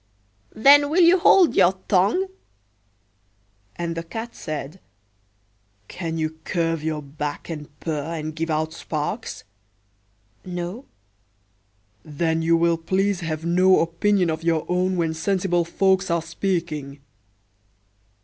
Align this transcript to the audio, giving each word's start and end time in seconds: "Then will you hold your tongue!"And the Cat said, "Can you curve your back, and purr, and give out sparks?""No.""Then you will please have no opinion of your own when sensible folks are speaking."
"Then 0.55 0.89
will 0.89 1.03
you 1.03 1.19
hold 1.19 1.55
your 1.55 1.73
tongue!"And 1.87 3.95
the 3.95 4.01
Cat 4.01 4.35
said, 4.35 4.79
"Can 5.87 6.17
you 6.17 6.39
curve 6.43 6.83
your 6.83 7.03
back, 7.03 7.51
and 7.51 7.69
purr, 7.79 8.15
and 8.15 8.35
give 8.35 8.49
out 8.49 8.73
sparks?""No.""Then 10.41 12.41
you 12.41 12.57
will 12.57 12.79
please 12.79 13.19
have 13.19 13.45
no 13.45 13.79
opinion 13.81 14.31
of 14.31 14.41
your 14.43 14.65
own 14.67 14.97
when 14.97 15.13
sensible 15.13 15.65
folks 15.65 16.09
are 16.09 16.23
speaking." 16.23 16.99